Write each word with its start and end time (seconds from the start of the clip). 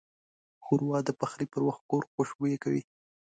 ښوروا 0.63 0.99
د 1.07 1.09
پخلي 1.19 1.45
پر 1.51 1.61
وخت 1.67 1.81
کور 1.91 2.03
خوشبویه 2.13 2.57
کوي. 2.63 2.81